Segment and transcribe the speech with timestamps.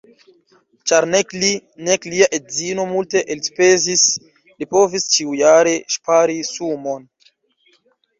[0.91, 1.49] Ĉar nek li,
[1.89, 4.03] nek lia edzino multe elspezis,
[4.63, 7.07] li povis ĉiujare ŝpari sumon.